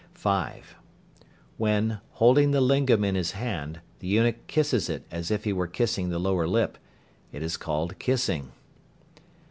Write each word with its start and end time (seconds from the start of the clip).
(5). 0.15 0.75
When, 1.57 1.99
holding 2.13 2.49
the 2.49 2.59
lingam 2.59 3.03
in 3.03 3.13
his 3.13 3.33
hand, 3.33 3.81
the 3.99 4.07
eunuch 4.07 4.47
kisses 4.47 4.89
it 4.89 5.05
as 5.11 5.29
if 5.29 5.43
he 5.43 5.53
were 5.53 5.67
kissing 5.67 6.09
the 6.09 6.17
lower 6.17 6.47
lip, 6.47 6.79
it 7.31 7.43
is 7.43 7.55
called 7.55 7.99
"kissing." 7.99 8.51